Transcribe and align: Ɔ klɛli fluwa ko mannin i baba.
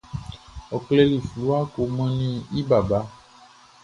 Ɔ 0.75 0.77
klɛli 0.85 1.17
fluwa 1.29 1.59
ko 1.73 1.81
mannin 1.97 2.35
i 2.59 2.61
baba. 2.69 2.99